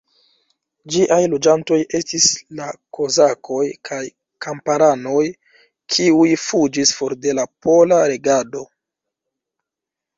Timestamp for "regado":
8.17-8.69